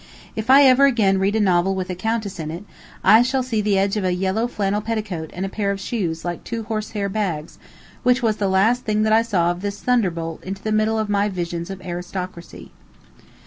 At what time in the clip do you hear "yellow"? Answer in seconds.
4.15-4.47